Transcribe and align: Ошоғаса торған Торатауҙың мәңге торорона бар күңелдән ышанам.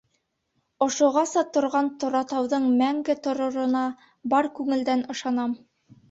Ошоғаса 0.83 1.41
торған 1.57 1.91
Торатауҙың 2.03 2.65
мәңге 2.79 3.15
торорона 3.27 3.83
бар 4.33 4.49
күңелдән 4.61 5.05
ышанам. 5.15 5.55